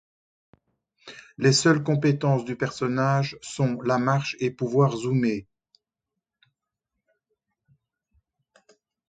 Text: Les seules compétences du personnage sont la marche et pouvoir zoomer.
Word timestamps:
Les 1.37 1.53
seules 1.53 1.83
compétences 1.83 2.43
du 2.43 2.55
personnage 2.55 3.37
sont 3.43 3.79
la 3.83 3.99
marche 3.99 4.35
et 4.39 4.49
pouvoir 4.49 4.95
zoomer. 4.97 5.45